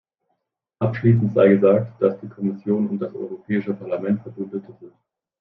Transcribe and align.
Abschließend 0.79 1.35
sei 1.35 1.49
gesagt, 1.49 2.01
dass 2.01 2.19
die 2.21 2.27
Kommission 2.27 2.87
und 2.89 2.97
das 2.97 3.13
Europäische 3.13 3.71
Parlament 3.75 4.23
Verbündete 4.23 4.75
sind. 4.79 4.93